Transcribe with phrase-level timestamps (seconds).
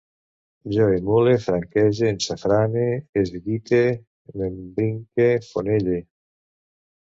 [0.75, 2.87] Jo emule, franquege, ensafrane,
[3.23, 3.83] esguite,
[4.41, 6.01] m'embrinque, fonelle